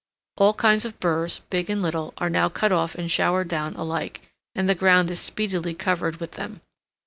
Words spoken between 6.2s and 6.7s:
them.